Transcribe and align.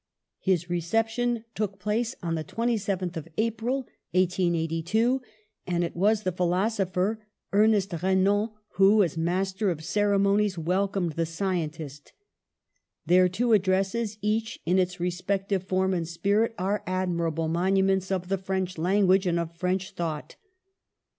His 0.39 0.67
reception 0.67 1.45
took 1.53 1.77
place 1.77 2.15
on 2.23 2.33
the 2.33 2.43
27th 2.43 3.17
of 3.17 3.27
April, 3.37 3.81
1882, 4.13 5.21
and 5.67 5.83
it 5.83 5.95
was 5.95 6.23
the 6.23 6.31
philosopher, 6.31 7.23
Ernest 7.53 7.93
Re 8.01 8.15
nan, 8.15 8.49
who 8.77 9.03
as 9.03 9.15
master 9.15 9.69
of 9.69 9.83
ceremonies, 9.83 10.57
welcomed 10.57 11.11
the 11.11 11.27
scientist. 11.27 12.13
Their 13.05 13.29
two 13.29 13.53
addresses, 13.53 14.17
each 14.21 14.59
in 14.65 14.79
its 14.79 14.99
respective 14.99 15.65
form 15.65 15.93
and 15.93 16.07
spirit, 16.07 16.55
are 16.57 16.81
admirable 16.87 17.47
monu 17.47 17.83
ments 17.83 18.09
of 18.11 18.27
the 18.27 18.39
French 18.39 18.79
language 18.79 19.27
and 19.27 19.37
of 19.39 19.55
French 19.55 19.91
thought. 19.91 20.35